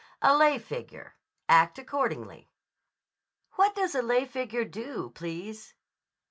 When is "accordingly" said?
1.77-2.49